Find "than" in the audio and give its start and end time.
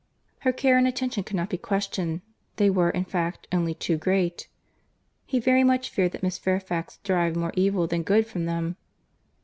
7.85-8.01